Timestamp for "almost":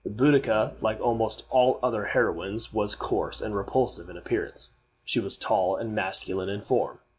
0.99-1.45